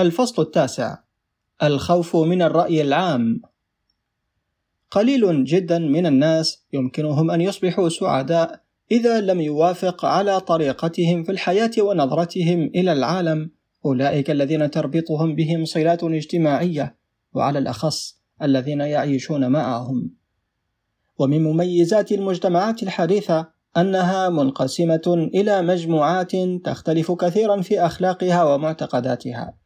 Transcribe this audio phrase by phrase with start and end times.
[0.00, 0.98] الفصل التاسع.
[1.62, 3.42] الخوف من الرأي العام.
[4.90, 8.60] قليل جدا من الناس يمكنهم أن يصبحوا سعداء
[8.90, 13.50] إذا لم يوافق على طريقتهم في الحياة ونظرتهم إلى العالم.
[13.86, 16.96] أولئك الذين تربطهم بهم صلات اجتماعية
[17.34, 20.10] وعلى الأخص الذين يعيشون معهم.
[21.18, 26.32] ومن مميزات المجتمعات الحديثة أنها منقسمة إلى مجموعات
[26.64, 29.59] تختلف كثيرا في أخلاقها ومعتقداتها.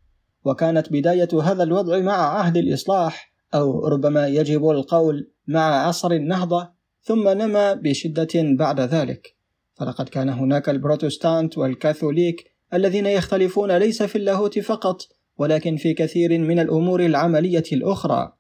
[0.45, 6.71] وكانت بداية هذا الوضع مع عهد الإصلاح أو ربما يجب القول مع عصر النهضة
[7.03, 9.35] ثم نما بشدة بعد ذلك.
[9.75, 12.45] فلقد كان هناك البروتستانت والكاثوليك
[12.75, 15.03] الذين يختلفون ليس في اللاهوت فقط
[15.39, 18.33] ولكن في كثير من الأمور العملية الأخرى.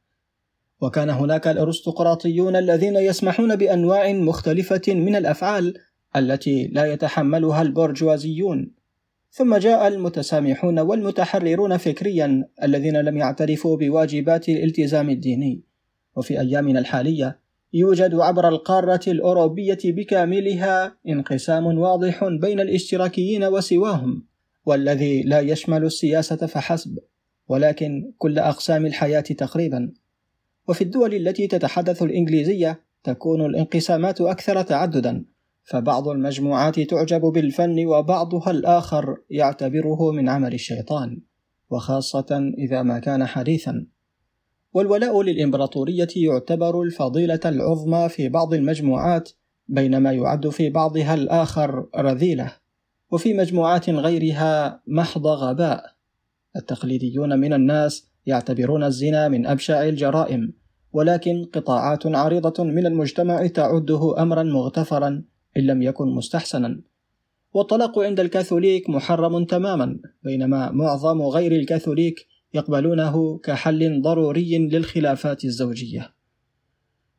[0.81, 5.75] وكان هناك الأرستقراطيون الذين يسمحون بأنواع مختلفة من الأفعال
[6.17, 8.75] التي لا يتحملها البرجوازيون.
[9.37, 15.63] ثم جاء المتسامحون والمتحررون فكريا الذين لم يعترفوا بواجبات الالتزام الديني.
[16.17, 17.41] وفي أيامنا الحالية
[17.73, 24.25] يوجد عبر القارة الأوروبية بكاملها انقسام واضح بين الاشتراكيين وسواهم
[24.67, 26.99] والذي لا يشمل السياسة فحسب
[27.49, 29.93] ولكن كل أقسام الحياة تقريبا.
[30.69, 35.25] وفي الدول التي تتحدث الإنجليزية تكون الانقسامات أكثر تعددا.
[35.65, 41.21] فبعض المجموعات تعجب بالفن وبعضها الآخر يعتبره من عمل الشيطان
[41.71, 43.87] وخاصة إذا ما كان حديثا.
[44.73, 49.31] والولاء للإمبراطورية يعتبر الفضيلة العظمى في بعض المجموعات
[49.69, 52.53] بينما يعد في بعضها الآخر رذيلة
[53.11, 55.95] وفي مجموعات غيرها محض غباء.
[56.57, 60.53] التقليديون من الناس يعتبرون الزنا من أبشع الجرائم
[60.93, 65.25] ولكن قطاعات عريضة من المجتمع تعده أمرا مغتفرا
[65.57, 66.81] إن لم يكن مستحسنا.
[67.55, 76.15] والطلاق عند الكاثوليك محرم تماما بينما معظم غير الكاثوليك يقبلونه كحل ضروري للخلافات الزوجية.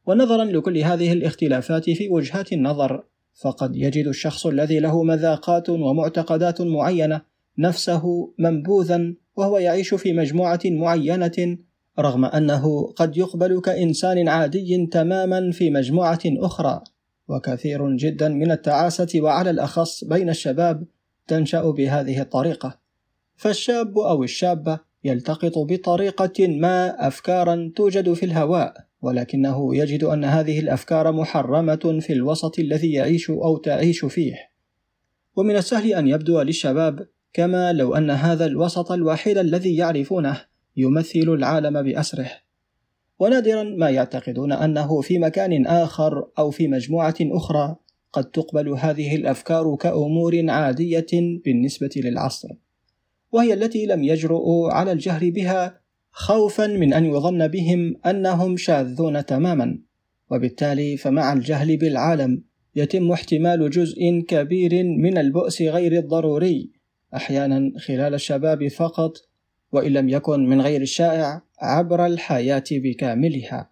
[0.05, 3.03] ونظرا لكل هذه الاختلافات في وجهات النظر
[3.41, 7.21] فقد يجد الشخص الذي له مذاقات ومعتقدات معينة
[7.57, 11.57] نفسه منبوذا وهو يعيش في مجموعة معينة
[11.99, 16.83] رغم أنه قد يقبل كإنسان عادي تماما في مجموعة أخرى.
[17.27, 20.85] وكثير جدا من التعاسة وعلى الأخص بين الشباب
[21.27, 22.79] تنشأ بهذه الطريقة.
[23.35, 31.11] فالشاب أو الشابة يلتقط بطريقة ما افكارا توجد في الهواء ولكنه يجد أن هذه الأفكار
[31.11, 34.35] محرمة في الوسط الذي يعيش أو تعيش فيه.
[35.35, 40.41] ومن السهل أن يبدو للشباب كما لو أن هذا الوسط الوحيد الذي يعرفونه
[40.77, 42.31] يمثل العالم بأسره.
[43.19, 47.75] ونادرا ما يعتقدون أنه في مكان آخر أو في مجموعة أخرى
[48.13, 51.07] قد تقبل هذه الأفكار كأمور عادية
[51.45, 52.49] بالنسبة للعصر
[53.31, 55.79] وهي التي لم يجرؤوا على الجهر بها
[56.11, 59.79] خوفا من أن يظن بهم أنهم شاذون تماما
[60.31, 62.43] وبالتالي فمع الجهل بالعالم
[62.75, 66.71] يتم احتمال جزء كبير من البؤس غير الضروري
[67.15, 69.17] أحيانا خلال الشباب فقط
[69.75, 73.69] وإن لم يكن من غير الشائع عبر الحياة بكاملها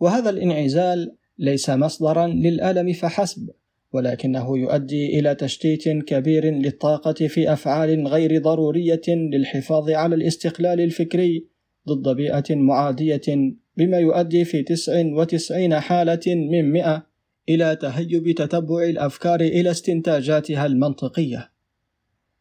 [0.00, 3.50] وهذا الانعزال ليس مصدرا للألم فحسب
[3.92, 11.46] ولكنه يؤدي إلى تشتيت كبير للطاقة في أفعال غير ضرورية للحفاظ على الاستقلال الفكري
[11.88, 17.06] ضد بيئة معادية بما يؤدي في 99 حالة من 100
[17.48, 21.50] إلى تهيب تتبع الأفكار إلى استنتاجاتها المنطقية.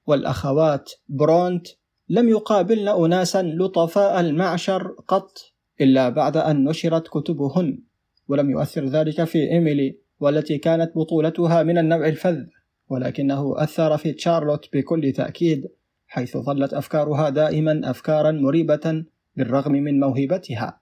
[0.07, 1.67] والأخوات برونت
[2.09, 5.38] لم يقابلن أناسا لطفاء المعشر قط
[5.81, 7.79] إلا بعد أن نشرت كتبهن،
[8.28, 12.44] ولم يؤثر ذلك في إيميلي والتي كانت بطولتها من النوع الفذ
[12.90, 15.67] ولكنه أثر في تشارلوت بكل تأكيد
[16.07, 20.79] حيث ظلت أفكارها دائما أفكارا مريبة بالرغم من موهبتها.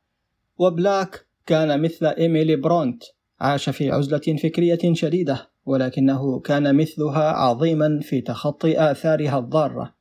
[0.58, 3.04] وبلاك كان مثل إيميلي برونت
[3.40, 9.95] عاش في عزلة فكرية شديدة ولكنه كان مثلها عظيما في تخطي آثارها الضارة.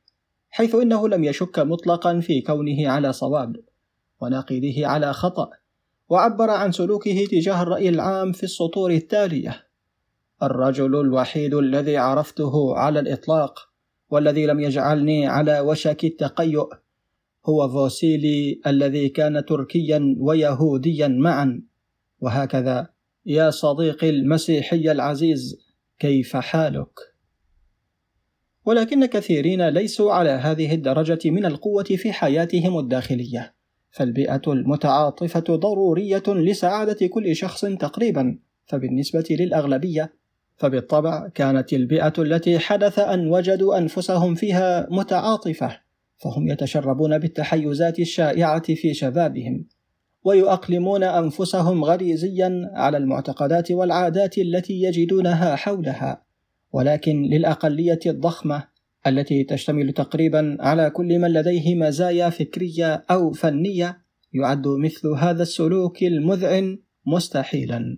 [0.55, 3.55] حيث إنه لم يشك مطلقا في كونه على صواب
[4.21, 5.49] وناقده على خطأ
[6.09, 9.67] وعبر عن سلوكه تجاه الرأي العام في السطور التالية:
[10.43, 13.59] الرجل الوحيد الذي عرفته على الإطلاق
[14.09, 16.69] والذي لم يجعلني على وشك التقيؤ
[17.45, 21.61] هو فوسيلي الذي كان تركيا ويهوديا معا.
[22.21, 22.87] وهكذا
[23.25, 25.57] يا صديقي المسيحي العزيز
[25.99, 27.14] كيف حالك؟
[28.65, 33.55] ولكن كثيرين ليسوا على هذه الدرجة من القوة في حياتهم الداخلية.
[33.91, 38.39] فالبيئة المتعاطفة ضرورية لسعادة كل شخص تقريبا.
[38.65, 40.13] فبالنسبة للأغلبية
[40.57, 45.79] فبالطبع كانت البيئة التي حدث أن وجدوا أنفسهم فيها متعاطفة
[46.17, 49.65] فهم يتشربون بالتحيزات الشائعة في شبابهم
[50.23, 56.24] ويؤقلمون أنفسهم غريزيا على المعتقدات والعادات التي يجدونها حولها.
[56.75, 58.67] ولكن للأقلية الضخمة
[59.07, 63.97] التي تشتمل تقريبا على كل من لديه مزايا فكرية أو فنية
[64.33, 67.97] يعد مثل هذا السلوك المذعن مستحيلا.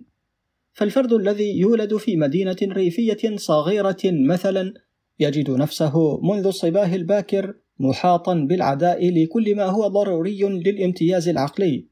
[0.72, 4.74] فالفرد الذي يولد في مدينة ريفية صغيرة مثلا
[5.20, 11.86] يجد نفسه منذ الصباه الباكر محاطا بالعداء لكل ما هو ضروري للامتياز العقلي.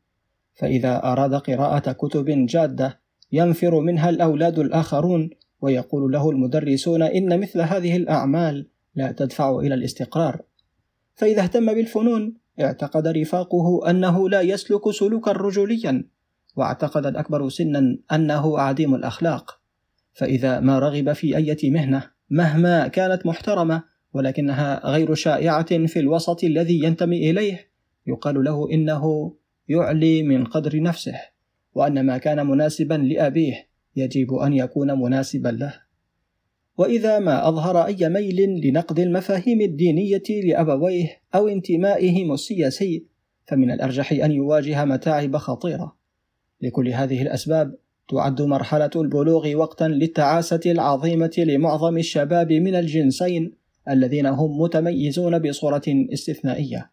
[0.55, 3.01] فإذا أراد قراءة كتب جادة
[3.33, 5.31] ينفر منها الأولاد الآخرون
[5.61, 10.43] ويقول له المدرسون إن مثل هذه الأعمال لا تدفع إلى الاستقرار.
[11.15, 16.05] فإذا اهتم بالفنون اعتقد رفاقه أنه لا يسلك سلوكا رجوليا
[16.57, 19.61] واعتقد الأكبر سنا أنه عديم الأخلاق.
[20.13, 23.83] فإذا ما رغب في أية مهنة مهما كانت محترمة
[24.13, 27.71] ولكنها غير شائعة في الوسط الذي ينتمي إليه
[28.07, 29.35] يقال له إنه
[29.69, 31.15] يعلي من قدر نفسه
[31.75, 33.69] وأن ما كان مناسبا لأبيه.
[33.97, 35.75] يجب أن يكون مناسبا له.
[36.79, 43.07] وإذا ما أظهر أي ميل لنقد المفاهيم الدينية لأبويه أو انتمائهم السياسي
[43.47, 45.97] فمن الأرجح أن يواجه متاعب خطيرة.
[46.63, 47.75] لكل هذه الأسباب
[48.09, 53.53] تعد مرحلة البلوغ وقتا للتعاسة العظيمة لمعظم الشباب من الجنسين
[53.89, 55.83] الذين هم متميزون بصورة
[56.13, 56.91] استثنائية.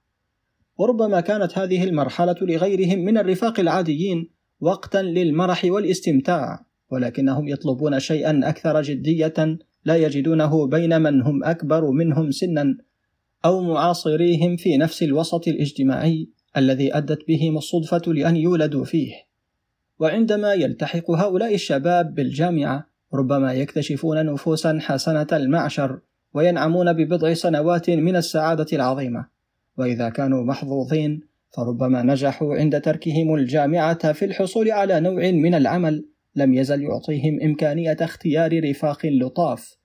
[0.78, 4.30] وربما كانت هذه المرحلة لغيرهم من الرفاق العاديين
[4.60, 6.63] وقتا للمرح والاستمتاع.
[6.92, 12.78] ولكنهم يطلبون شيئا أكثر جدية لا يجدونه بين من هم أكبر منهم سنا
[13.46, 19.14] أو معاصريهم في نفس الوسط الاجتماعي الذي أدت بهم الصدفة لأن يولدوا فيه.
[20.00, 26.00] وعندما يلتحق هؤلاء الشباب بالجامعة ربما يكتشفون نفوسا حسنة المعشر
[26.34, 29.26] وينعمون ببضع سنوات من السعادة العظيمة.
[29.78, 31.22] وإذا كانوا محظوظين
[31.52, 37.98] فربما نجحوا عند تركهم الجامعة في الحصول على نوع من العمل لم يزل يعطيهم إمكانية
[38.02, 39.78] اختيار رفاق لطاف.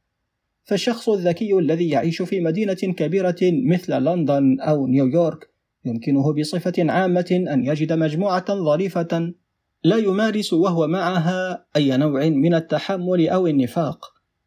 [0.65, 5.51] فالشخص الذكي الذي يعيش في مدينة كبيرة مثل لندن أو نيويورك
[5.85, 9.33] يمكنه بصفة عامة أن يجد مجموعة ظريفة
[9.85, 13.99] لا يمارس وهو معها أي نوع من التحمل أو النفاق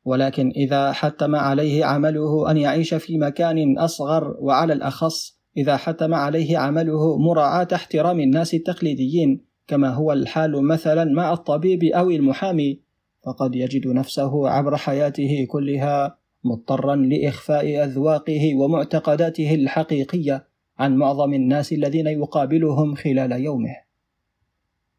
[0.06, 6.58] ولكن إذا حتم عليه عمله أن يعيش في مكان أصغر وعلى الأخص إذا حتم عليه
[6.58, 12.80] عمله مراعاة احترام الناس التقليديين كما هو الحال مثلا مع الطبيب أو المحامي
[13.26, 20.48] فقد يجد نفسه عبر حياته كلها مضطرا لإخفاء أذواقه ومعتقداته الحقيقية
[20.80, 23.76] عن معظم الناس الذين يقابلهم خلال يومه.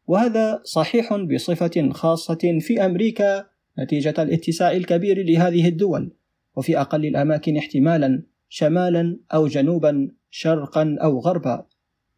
[0.07, 3.45] وهذا صحيح بصفة خاصة في أمريكا
[3.79, 6.13] نتيجة الاتساع الكبير لهذه الدول
[6.55, 11.65] وفي أقل الأماكن احتمالا شمالا أو جنوبا شرقا أو غربا.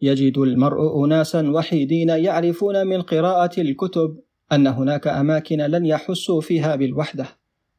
[0.05, 4.17] يجد المرء أناسا وحيدين يعرفون من قراءة الكتب
[4.51, 7.25] أن هناك أماكن لن يحسوا فيها بالوحدة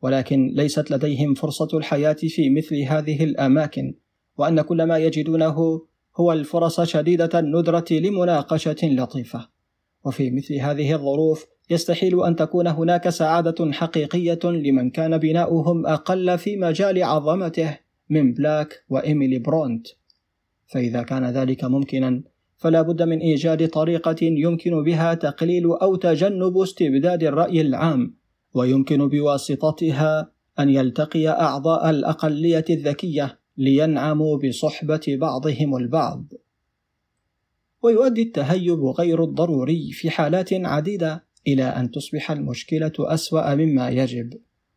[0.02, 3.94] ولكن ليست لديهم فرصة الحياة في مثل هذه الأماكن
[4.38, 5.80] وأن كل ما يجدونه
[6.16, 9.48] هو الفرص شديدة الندرة لمناقشة لطيفة.
[10.04, 16.56] وفي مثل هذه الظروف يستحيل أن تكون هناك سعادة حقيقية لمن كان بناؤهم أقل في
[16.56, 17.78] مجال عظمته
[18.10, 19.86] من بلاك وإيميلي برونت.
[20.66, 22.22] فإذا كان ذلك ممكنا
[22.56, 28.16] فلا بد من إيجاد طريقة يمكن بها تقليل أو تجنب استبداد الرأي العام
[28.54, 36.32] ويمكن بواسطتها أن يلتقي أعضاء الأقلية الذكية لينعموا بصحبة بعضهم البعض.
[37.82, 44.32] ويؤدي التهيب غير الضروري في حالات عديدة إلى أن تصبح المشكلة أسوأ مما يجب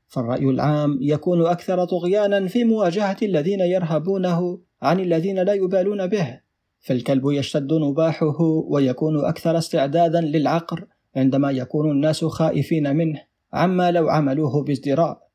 [0.08, 6.40] فالرأي العام يكون أكثر طغيانا في مواجهة الذين يرهبونه عن الذين لا يبالون به
[6.80, 13.22] فالكلب يشتد نباحه ويكون أكثر استعدادا للعقر عندما يكون الناس خائفين منه
[13.54, 15.30] عما لو عملوه بازدراء.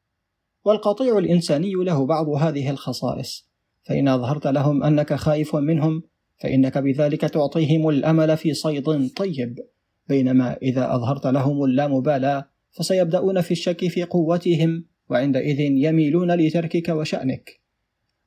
[0.65, 3.51] والقطيع الإنساني له بعض هذه الخصائص
[3.83, 6.03] فإن أظهرت لهم أنك خائف منهم
[6.37, 9.59] فإنك بذلك تعطيهم الأمل في صيد طيب.
[10.09, 17.64] بينما إذا أظهرت لهم اللامبالاة فسيبدأون في الشك في قوتهم وعندئذ يميلون لتركك وشأنك.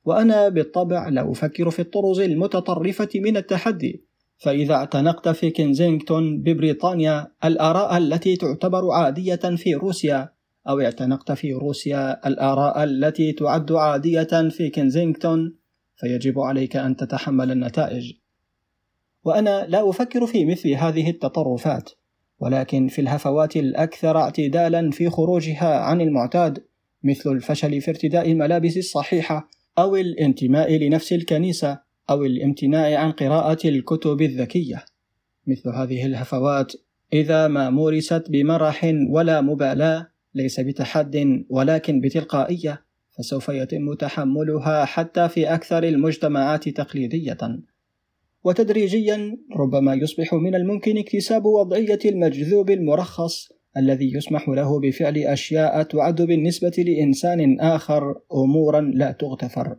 [0.08, 4.04] وأنا بالطبع لا أفكر في الطرز المتطرفة من التحدي.
[4.38, 10.28] فإذا اعتنقت في كنزينغتون ببريطانيا الآراء التي تعتبر عادية في روسيا
[10.68, 15.56] أو اعتنقت في روسيا الآراء التي تعد عادية في كنزينغتون
[15.96, 18.12] فيجب عليك أن تتحمل النتائج.
[19.24, 21.90] وأنا لا أفكر في مثل هذه التطرفات
[22.40, 26.64] ولكن في الهفوات الأكثر اعتدالا في خروجها عن المعتاد
[27.04, 31.80] مثل الفشل في ارتداء الملابس الصحيحة أو الانتماء لنفس الكنيسة
[32.10, 34.84] أو الامتناع عن قراءة الكتب الذكية.
[35.46, 36.72] مثل هذه الهفوات
[37.12, 42.84] إذا ما مورست بمرح ولا مبالاة ليس بتحد ولكن بتلقائية
[43.18, 47.38] فسوف يتم تحملها حتى في أكثر المجتمعات تقليدية.
[48.44, 56.22] وتدريجيا ربما يصبح من الممكن اكتساب وضعية المجذوب المرخص الذي يسمح له بفعل أشياء تعد
[56.22, 59.76] بالنسبة لإنسان آخر أمورا لا تغتفر.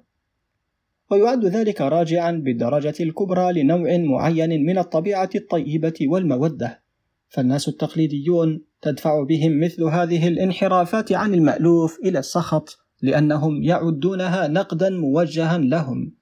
[1.12, 6.82] ويعد ذلك راجعا بالدرجة الكبرى لنوع معين من الطبيعة الطيبة والمودة.
[7.30, 15.58] فالناس التقليديون تدفع بهم مثل هذه الانحرافات عن المألوف إلى السخط لأنهم يعدونها نقدا موجها
[15.58, 16.19] لهم.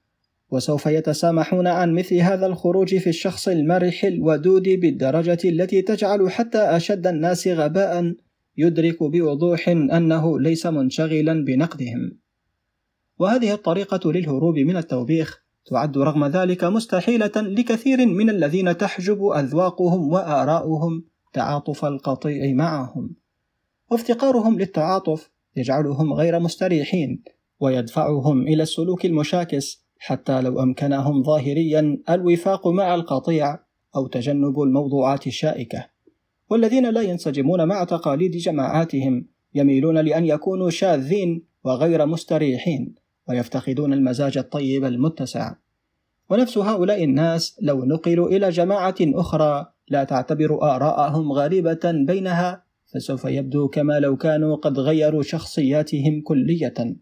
[0.52, 7.08] وسوف يتسامحون عن مثل هذا الخروج في الشخص المرح الودود بالدرجة التي تجعل حتى أشد
[7.08, 8.14] الناس غباء
[8.58, 12.18] يدرك بوضوح أنه ليس منشغلا بنقدهم.
[13.20, 21.04] وهذه الطريقة للهروب من التوبيخ تعد رغم ذلك مستحيلة لكثير من الذين تحجب أذواقهم وآراؤهم
[21.34, 23.16] تعاطف القطيع معهم.
[23.92, 27.24] وافتقارهم للتعاطف يجعلهم غير مستريحين
[27.60, 33.60] ويدفعهم إلى السلوك المشاكس حتى لو أمكنهم ظاهريا الوفاق مع القطيع
[33.96, 35.86] أو تجنب الموضوعات الشائكة.
[36.50, 39.26] والذين لا ينسجمون مع تقاليد جماعاتهم
[39.56, 42.96] يميلون لأن يكونوا شاذين وغير مستريحين
[43.30, 45.56] ويفتقدون المزاج الطيب المتسع.
[46.30, 52.64] ونفس هؤلاء الناس لو نقلوا إلى جماعة أخرى لا تعتبر آراءهم غريبة بينها
[52.94, 56.98] فسوف يبدو كما لو كانوا قد غيروا شخصياتهم كلية.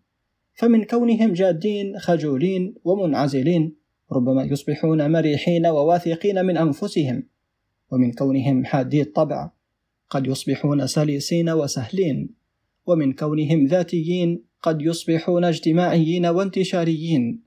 [0.56, 3.76] فمن كونهم جادين خجولين ومنعزلين
[4.12, 7.24] ربما يصبحون مريحين وواثقين من أنفسهم.
[7.92, 9.52] ومن كونهم حادي الطبع
[10.10, 12.30] قد يصبحون سلسين وسهلين.
[12.88, 17.44] ومن كونهم ذاتيين قد يصبحون اجتماعيين وانتشاريين.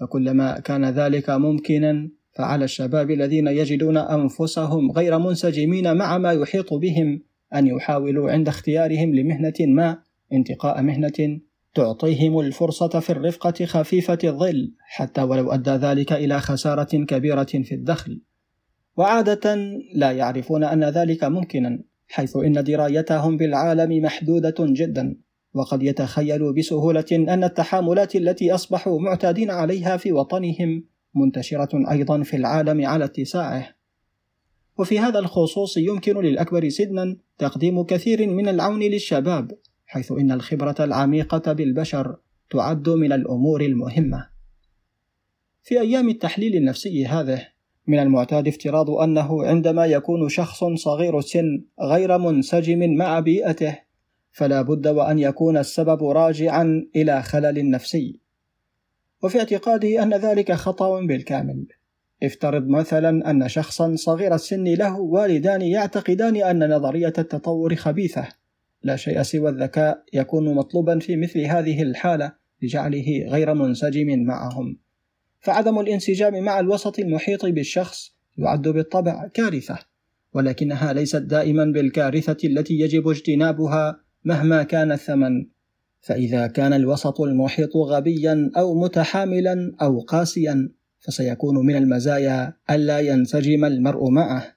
[0.00, 7.22] فكلما كان ذلك ممكنا فعلى الشباب الذين يجدون أنفسهم غير منسجمين مع ما يحيط بهم
[7.54, 9.98] أن يحاولوا عند اختيارهم لمهنة ما
[10.32, 11.40] انتقاء مهنة
[11.76, 18.22] تعطيهم الفرصة في الرفقة خفيفة الظل حتى ولو أدى ذلك إلى خسارة كبيرة في الدخل.
[18.96, 19.54] وعادة
[19.94, 25.16] لا يعرفون أن ذلك ممكنا حيث إن درايتهم بالعالم محدودة جدا.
[25.54, 32.86] وقد يتخيلوا بسهولة أن التحاملات التي أصبحوا معتادين عليها في وطنهم منتشرة أيضا في العالم
[32.86, 33.68] على اتساعه.
[34.78, 39.50] وفي هذا الخصوص يمكن للأكبر سنا تقديم كثير من العون للشباب،
[39.86, 42.16] حيث إن الخبرة العميقة بالبشر
[42.50, 44.28] تعد من الأمور المهمة.
[45.62, 47.48] في أيام التحليل النفسي هذه،
[47.86, 53.78] من المعتاد افتراض أنه عندما يكون شخص صغير السن غير منسجم مع بيئته
[54.30, 58.20] فلا بد وأن يكون السبب راجعا إلى خلل نفسي.
[59.22, 61.66] وفي اعتقادي أن ذلك خطأ بالكامل.
[62.22, 68.28] افترض مثلا أن شخصا صغير السن له والدان يعتقدان أن نظرية التطور خبيثة.
[68.82, 74.78] لا شيء سوى الذكاء يكون مطلوبا في مثل هذه الحالة لجعله غير منسجم معهم.
[75.40, 79.78] فعدم الانسجام مع الوسط المحيط بالشخص يعد بالطبع كارثة
[80.34, 85.46] ولكنها ليست دائما بالكارثة التي يجب اجتنابها مهما كان الثمن.
[86.00, 90.68] فإذا كان الوسط المحيط غبيا أو متحاملا أو قاسيا
[91.00, 94.55] فسيكون من المزايا ألا ينسجم المرء معه.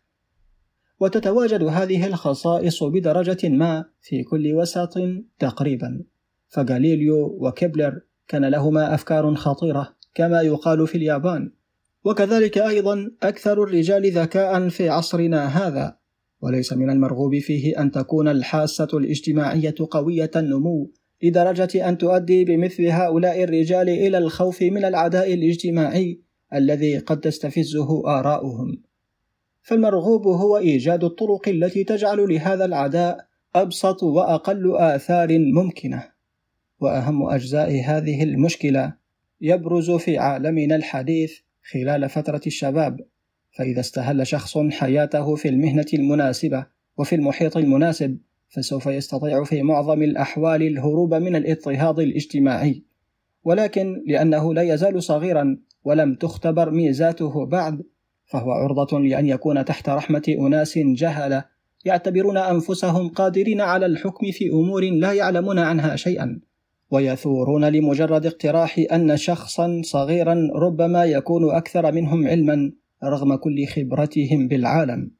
[0.99, 4.93] وتتواجد هذه الخصائص بدرجة ما في كل وسط
[5.39, 6.03] تقريبا.
[6.47, 11.51] فغاليليو وكيبلر كان لهما أفكار خطيرة كما يقال في اليابان.
[12.05, 15.97] وكذلك أيضا أكثر الرجال ذكاء في عصرنا هذا.
[16.41, 20.91] وليس من المرغوب فيه أن تكون الحاسة الاجتماعية قوية النمو
[21.23, 26.21] لدرجة أن تؤدي بمثل هؤلاء الرجال إلى الخوف من العداء الاجتماعي
[26.53, 28.88] الذي قد تستفزه آراؤهم.
[29.69, 36.03] فالمرغوب هو إيجاد الطرق التي تجعل لهذا العداء أبسط وأقل آثار ممكنة.
[36.79, 38.93] وأهم أجزاء هذه المشكلة
[39.41, 41.39] يبرز في عالمنا الحديث
[41.71, 42.99] خلال فترة الشباب
[43.51, 46.65] فإذا استهل شخص حياته في المهنة المناسبة
[46.97, 48.17] وفي المحيط المناسب
[48.49, 52.83] فسوف يستطيع في معظم الأحوال الهروب من الاضطهاد الاجتماعي
[53.43, 57.83] ولكن لأنه لا يزال صغيرا ولم تختبر ميزاته بعد
[58.29, 61.45] فهو عرضة لأن يكون تحت رحمة أناس جهلة
[61.85, 66.39] يعتبرون أنفسهم قادرين على الحكم في أمور لا يعلمون عنها شيئا
[66.91, 72.71] ويثورون لمجرد اقتراح أن شخصا صغيرا ربما يكون أكثر منهم علما
[73.03, 75.11] رغم كل خبرتهم بالعالم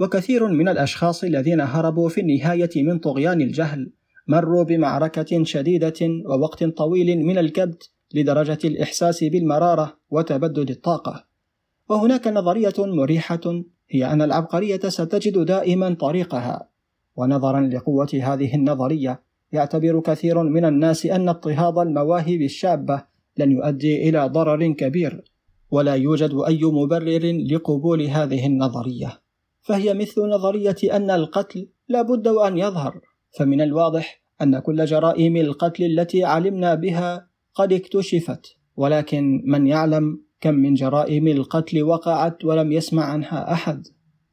[0.00, 3.92] وكثير من الأشخاص الذين هربوا في النهاية من طغيان الجهل
[4.28, 11.25] مروا بمعركة شديدة ووقت طويل من الكبت لدرجة الإحساس بالمرارة وتبدد الطاقة.
[11.88, 13.40] وهناك نظرية مريحة
[13.90, 16.68] هي أن العبقرية ستجد دائما طريقها.
[17.16, 23.02] ونظرا لقوة هذه النظرية، يعتبر كثير من الناس أن اضطهاد المواهب الشابة
[23.36, 25.24] لن يؤدي إلى ضرر كبير،
[25.70, 29.20] ولا يوجد أي مبرر لقبول هذه النظرية.
[29.60, 33.00] فهي مثل نظرية أن القتل لا بد وأن يظهر،
[33.38, 40.54] فمن الواضح أن كل جرائم القتل التي علمنا بها قد اكتشفت ولكن من يعلم كم
[40.54, 43.86] من جرائم القتل وقعت ولم يسمع عنها أحد.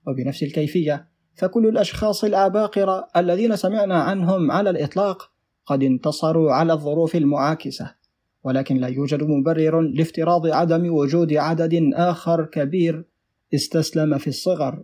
[0.08, 5.32] وبنفس الكيفية فكل الأشخاص العباقره الذين سمعنا عنهم على الإطلاق
[5.66, 7.96] قد انتصروا على الظروف المعاكسة.
[8.44, 13.06] ولكن لا يوجد مبرر لافتراض عدم وجود عدد آخر كبير
[13.54, 14.84] استسلم في الصغر.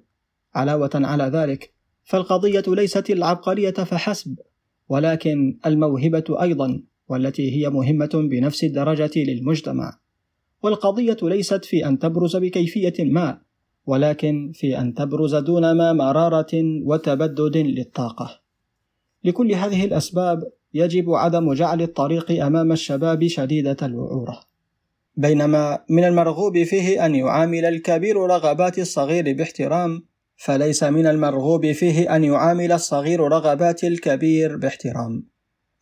[0.55, 1.73] علاوة على ذلك
[2.03, 4.39] فالقضية ليست العبقرية فحسب
[4.89, 9.99] ولكن الموهبة أيضا والتي هي مهمة بنفس الدرجة للمجتمع.
[10.63, 13.41] والقضية ليست في أن تبرز بكيفية ما
[13.85, 18.41] ولكن في أن تبرز دون ما مرارة وتبدد للطاقة.
[19.23, 24.39] لكل هذه الأسباب يجب عدم جعل الطريق أمام الشباب شديدة الوعورة.
[25.15, 30.03] بينما من المرغوب فيه أن يعامل الكبير رغبات الصغير باحترام
[30.37, 35.27] فليس من المرغوب فيه أن يعامل الصغير رغبات الكبير باحترام.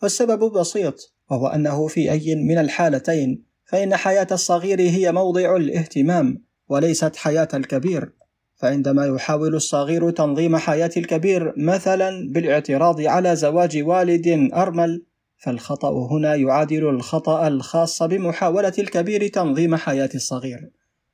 [0.04, 7.16] والسبب بسيط وهو أنه في أي من الحالتين فإن حياة الصغير هي موضع الاهتمام وليست
[7.16, 8.12] حياة الكبير.
[8.56, 15.04] فعندما يحاول الصغير تنظيم حياة الكبير مثلا بالاعتراض على زواج والد أرمل
[15.38, 20.70] فالخطأ هنا يعادل الخطأ الخاص بمحاولة الكبير تنظيم حياة الصغير.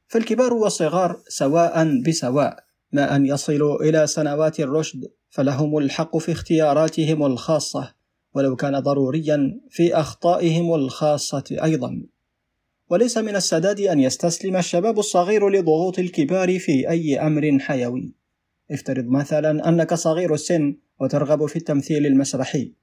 [0.07, 7.93] فالكبار والصغار سواء بسواء ما أن يصلوا إلى سنوات الرشد فلهم الحق في اختياراتهم الخاصة
[8.33, 12.03] ولو كان ضروريا في أخطائهم الخاصة أيضا.
[12.89, 18.15] وليس من السداد أن يستسلم الشباب الصغير لضغوط الكبار في أي أمر حيوي.
[18.71, 22.73] افترض مثلا أنك صغير السن وترغب في التمثيل المسرحي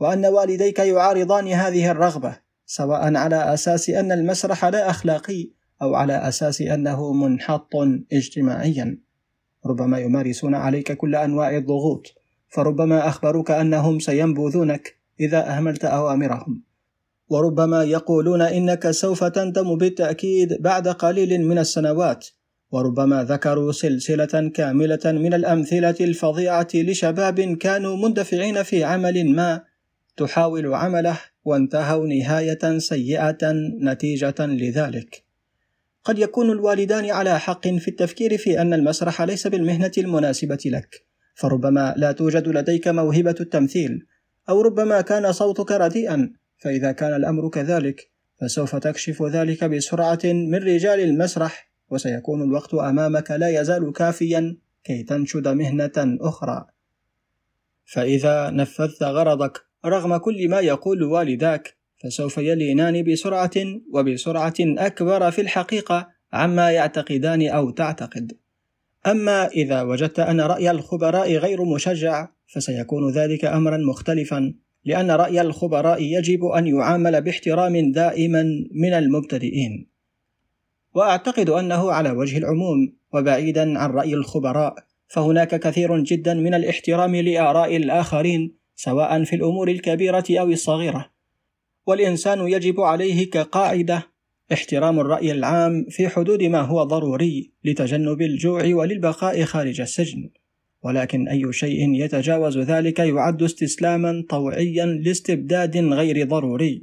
[0.00, 5.50] وأن والديك يعارضان هذه الرغبة سواء على أساس أن المسرح لا أخلاقي
[5.82, 7.70] أو على أساس أنه منحط
[8.12, 8.98] اجتماعيا.
[9.66, 12.06] ربما يمارسون عليك كل أنواع الضغوط
[12.48, 16.67] فربما أخبروك أنهم سينبذونك إذا أهملت أوامرهم.
[17.28, 22.26] وربما يقولون إنك سوف تندم بالتأكيد بعد قليل من السنوات
[22.72, 29.60] وربما ذكروا سلسلة كاملة من الأمثلة الفظيعة لشباب كانوا مندفعين في عمل ما
[30.16, 35.22] تحاول عمله وانتهوا نهاية سيئة نتيجة لذلك.
[36.04, 41.94] قد يكون الوالدان على حق في التفكير في أن المسرح ليس بالمهنة المناسبة لك، فربما
[41.96, 44.06] لا توجد لديك موهبة التمثيل،
[44.48, 51.00] أو ربما كان صوتك رديئا فإذا كان الأمر كذلك فسوف تكشف ذلك بسرعة من رجال
[51.00, 56.66] المسرح وسيكون الوقت أمامك لا يزال كافيا كي تنشد مهنة أخرى.
[57.84, 63.50] فإذا نفذت غرضك رغم كل ما يقول والداك فسوف يلينان بسرعة
[63.92, 68.32] وبسرعة أكبر في الحقيقة عما يعتقدان أو تعتقد.
[69.06, 74.54] أما إذا وجدت أن رأي الخبراء غير مشجع فسيكون ذلك امرا مختلفا.
[74.88, 79.88] لأن رأي الخبراء يجب أن يعامل باحترام دائما من المبتدئين.
[80.94, 84.74] وأعتقد أنه على وجه العموم وبعيدا عن رأي الخبراء
[85.08, 91.10] فهناك كثير جدا من الاحترام لآراء الآخرين سواء في الأمور الكبيرة أو الصغيرة.
[91.86, 94.06] والإنسان يجب عليه كقاعدة
[94.52, 100.30] احترام الرأي العام في حدود ما هو ضروري لتجنب الجوع وللبقاء خارج السجن.
[100.82, 106.82] ولكن أي شيء يتجاوز ذلك يعد استسلاما طوعيا لاستبداد غير ضروري.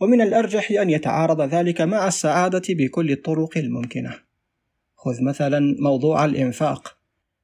[0.00, 4.14] ومن الأرجح أن يتعارض ذلك مع السعادة بكل الطرق الممكنة.
[4.96, 6.96] خذ مثلا موضوع الإنفاق.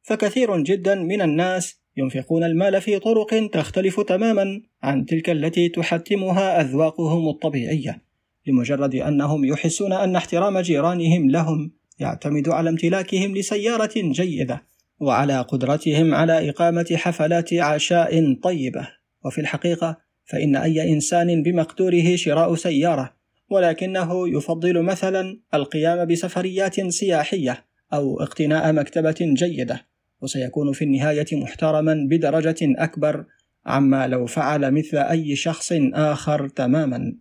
[0.03, 7.29] فكثير جدا من الناس ينفقون المال في طرق تختلف تماما عن تلك التي تحتمها أذواقهم
[7.29, 8.03] الطبيعية
[8.47, 14.72] لمجرد أنهم يحسون أن احترام جيرانهم لهم يعتمد على امتلاكهم لسيارة جيدة.
[15.03, 18.89] وعلى قدرتهم على إقامة حفلات عشاء طيبة
[19.25, 23.13] وفي الحقيقة فإن أي إنسان بمقدوره شراء سيارة
[23.51, 29.87] ولكنه يفضل مثلا القيام بسفريات سياحية أو اقتناء مكتبة جيدة
[30.21, 33.25] وسيكون في النهاية محترما بدرجة أكبر
[33.67, 37.15] عما لو فعل مثل أي شخص آخر تماما.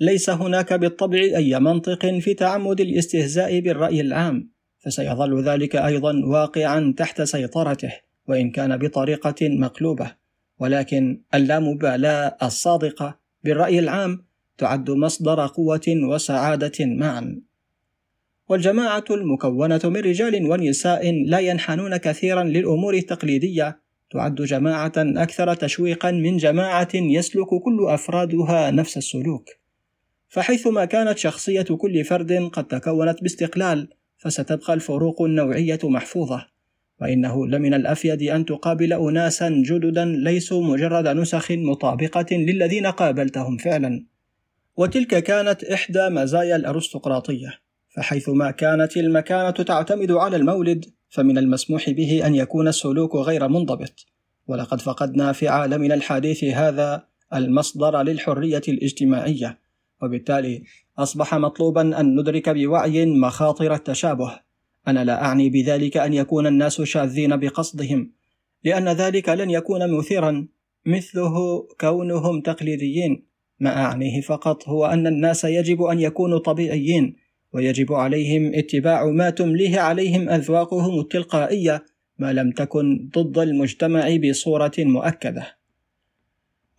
[0.00, 4.53] ليس هناك بالطبع أي منطق في تعمد الاستهزاء بالرأي العام،
[4.84, 7.92] فسيظل ذلك أيضا واقعا تحت سيطرته
[8.26, 10.12] وإن كان بطريقة مقلوبة.
[10.58, 14.24] ولكن اللامبالاة الصادقة بالرأي العام
[14.58, 17.40] تعد مصدر قوة وسعادة معا.
[18.48, 26.36] والجماعة المكونة من رجال ونساء لا ينحنون كثيرا للأمور التقليدية تعد جماعة أكثر تشويقا من
[26.36, 29.48] جماعة يسلك كل أفرادها نفس السلوك.
[30.28, 33.88] فحيثما كانت شخصية كل فرد قد تكونت باستقلال
[34.24, 36.46] فستبقى الفروق النوعية محفوظة
[37.00, 44.06] وإنه لمن الأفيد أن تقابل أناسا جددا ليسوا مجرد نسخ مطابقة للذين قابلتهم فعلا.
[44.76, 47.58] وتلك كانت إحدى مزايا الأرستقراطية
[47.96, 54.06] فحيثما كانت المكانة تعتمد على المولد فمن المسموح به أن يكون السلوك غير منضبط.
[54.46, 59.63] ولقد فقدنا في عالمنا الحديث هذا المصدر للحرية الاجتماعية.
[60.04, 60.62] وبالتالي
[60.98, 64.40] أصبح مطلوبا أن ندرك بوعي مخاطر التشابه
[64.88, 68.10] أنا لا أعني بذلك أن يكون الناس شاذين بقصدهم
[68.64, 70.48] لأن ذلك لن يكون مثيرا
[70.86, 73.26] مثله كونهم تقليديين
[73.60, 77.16] ما أعنيه فقط هو أن الناس يجب أن يكونوا طبيعيين
[77.52, 81.84] ويجب عليهم اتباع ما تمليه عليهم أذواقهم التلقائية
[82.18, 85.46] ما لم تكن ضد المجتمع بصورة مؤكدة.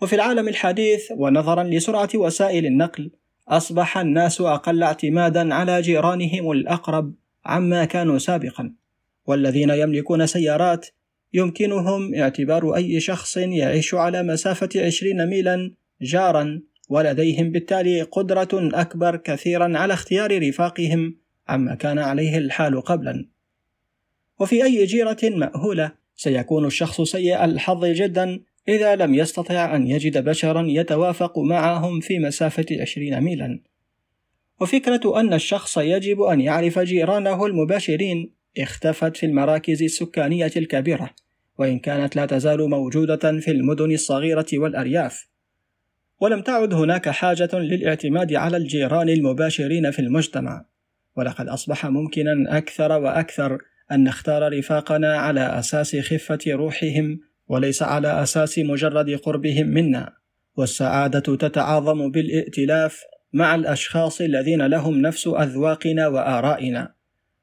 [0.02, 3.12] وفي العالم الحديث ونظرا لسرعة وسائل النقل
[3.48, 7.14] أصبح الناس أقل اعتمادا على جيرانهم الأقرب
[7.46, 8.74] عما كانوا سابقا.
[9.26, 10.88] والذين يملكون سيارات
[11.34, 19.78] يمكنهم اعتبار أي شخص يعيش على مسافة عشرين ميلا جارا ولديهم بالتالي قدرة أكبر كثيرا
[19.78, 21.16] على اختيار رفاقهم
[21.48, 23.26] عما كان عليه الحال قبلا.
[24.40, 30.66] وفي أي جيرة مأهولة سيكون الشخص سيء الحظ جدا إذا لم يستطع أن يجد بشرا
[30.68, 33.60] يتوافق معهم في مسافة عشرين ميلا.
[34.62, 41.10] وفكرة أن الشخص يجب أن يعرف جيرانه المباشرين اختفت في المراكز السكانية الكبيرة
[41.58, 45.28] وإن كانت لا تزال موجودة في المدن الصغيرة والأرياف.
[46.20, 50.66] ولم تعد هناك حاجة للاعتماد على الجيران المباشرين في المجتمع.
[51.16, 53.58] ولقد أصبح ممكنا أكثر وأكثر
[53.92, 60.14] أن نختار رفاقنا على أساس خفة روحهم وليس على أساس مجرد قربهم منا
[60.58, 63.02] والسعادة تتعاظم بالائتلاف
[63.34, 66.94] مع الأشخاص الذين لهم نفس أذواقنا وآرائنا.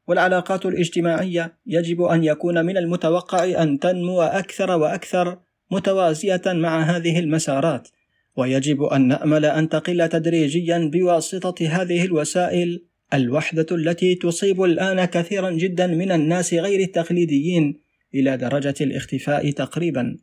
[0.06, 5.38] والعلاقات الاجتماعية يجب أن يكون من المتوقع أن تنمو أكثر وأكثر
[5.70, 7.88] متوازية مع هذه المسارات.
[8.36, 12.84] ويجب أن نأمل أن تقل تدريجيا بواسطة هذه الوسائل
[13.14, 17.80] الوحدة التي تصيب الآن كثيرا جدا من الناس غير التقليديين
[18.14, 20.18] إلى درجة الاختفاء تقريبا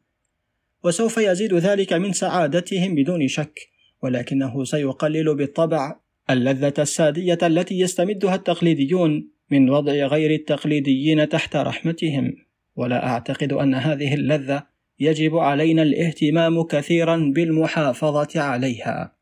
[0.83, 3.59] وسوف يزيد ذلك من سعادتهم بدون شك
[4.01, 5.99] ولكنه سيقلل بالطبع
[6.29, 12.35] اللذة السادية التي يستمدها التقليديون من وضع غير التقليديين تحت رحمتهم
[12.75, 14.63] ولا أعتقد أن هذه اللذة
[14.99, 19.15] يجب علينا الاهتمام كثيرا بالمحافظة عليها.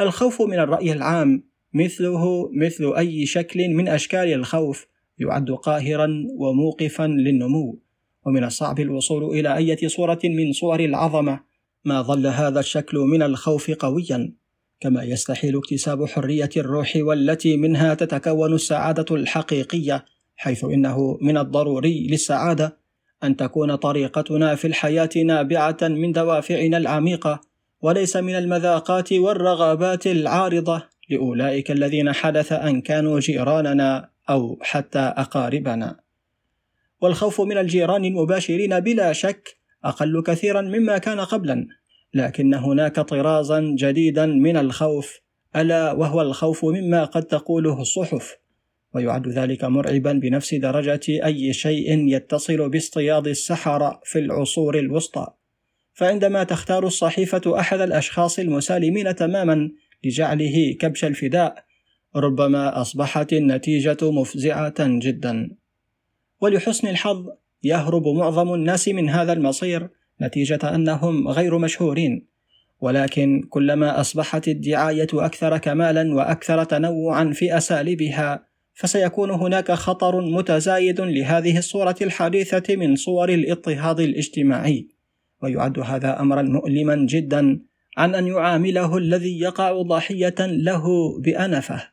[0.00, 1.42] الخوف من الرأي العام
[1.74, 4.86] مثله مثل أي شكل من أشكال الخوف
[5.18, 7.78] يعد قاهرا وموقفا للنمو،
[8.26, 11.40] ومن الصعب الوصول إلى أية صورة من صور العظمة.
[11.84, 14.32] ما ظل هذا الشكل من الخوف قويا،
[14.80, 20.04] كما يستحيل اكتساب حرية الروح والتي منها تتكون السعادة الحقيقية،
[20.36, 22.76] حيث إنه من الضروري للسعادة
[23.24, 27.40] أن تكون طريقتنا في الحياة نابعة من دوافعنا العميقة
[27.82, 30.82] وليس من المذاقات والرغبات العارضة.
[31.10, 36.00] لأولئك الذين حدث أن كانوا جيراننا أو حتى أقاربنا.
[37.00, 41.66] والخوف من الجيران المباشرين بلا شك أقل كثيرا مما كان قبلا،
[42.14, 45.20] لكن هناك طرازا جديدا من الخوف
[45.56, 48.36] ألا وهو الخوف مما قد تقوله الصحف
[48.94, 55.26] ويعد ذلك مرعبا بنفس درجة أي شيء يتصل باصطياد السحرة في العصور الوسطى
[55.92, 59.70] فعندما تختار الصحيفة أحد الأشخاص المسالمين تماما
[60.04, 61.64] لجعله كبش الفداء
[62.18, 65.50] ربما أصبحت النتيجة مفزعة جدا.
[66.40, 67.26] ولحسن الحظ
[67.62, 69.88] يهرب معظم الناس من هذا المصير
[70.22, 72.26] نتيجة أنهم غير مشهورين.
[72.80, 81.58] ولكن كلما أصبحت الدعاية أكثر كمالا وأكثر تنوعا في أساليبها فسيكون هناك خطر متزايد لهذه
[81.58, 84.88] الصورة الحديثة من صور الاضطهاد الاجتماعي،
[85.42, 87.60] ويعد هذا أمرا مؤلما جدا
[87.96, 90.84] عن أن يعامله الذي يقع ضحية له
[91.20, 91.88] بأنفه،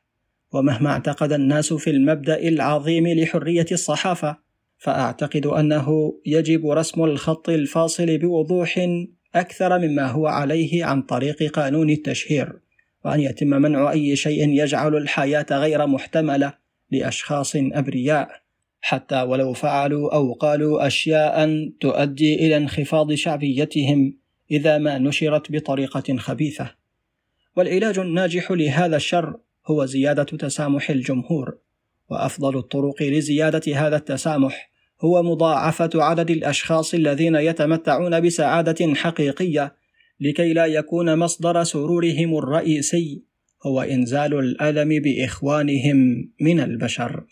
[0.56, 4.38] ومهما اعتقد الناس في المبدأ العظيم لحرية الصحافة،
[4.78, 8.88] فأعتقد أنه يجب رسم الخط الفاصل بوضوح
[9.36, 12.54] أكثر مما هو عليه عن طريق قانون التشهير،
[13.06, 16.54] وأن يتم منع أي شيء يجعل الحياة غير محتملة
[16.92, 18.30] لأشخاص أبرياء
[18.82, 24.18] حتى ولو فعلوا أو قالوا أشياء تؤدي إلى انخفاض شعبيتهم
[24.52, 26.72] إذا ما نشرت بطريقة خبيثة.
[27.56, 31.58] والعلاج الناجح لهذا الشر هو زيادة تسامح الجمهور،
[32.10, 39.76] وأفضل الطرق لزيادة هذا التسامح هو مضاعفة عدد الأشخاص الذين يتمتعون بسعادة حقيقية
[40.20, 43.24] لكي لا يكون مصدر سرورهم الرئيسي
[43.66, 47.24] هو إنزال الألم بإخوانهم من البشر.